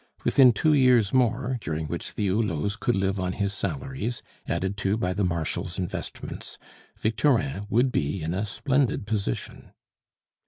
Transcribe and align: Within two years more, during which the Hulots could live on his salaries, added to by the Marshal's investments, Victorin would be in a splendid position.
Within 0.23 0.51
two 0.51 0.73
years 0.73 1.13
more, 1.13 1.59
during 1.61 1.85
which 1.85 2.15
the 2.15 2.27
Hulots 2.29 2.75
could 2.75 2.95
live 2.95 3.19
on 3.19 3.33
his 3.33 3.53
salaries, 3.53 4.23
added 4.47 4.75
to 4.77 4.97
by 4.97 5.13
the 5.13 5.23
Marshal's 5.23 5.77
investments, 5.77 6.57
Victorin 6.97 7.67
would 7.69 7.91
be 7.91 8.23
in 8.23 8.33
a 8.33 8.47
splendid 8.47 9.05
position. 9.05 9.73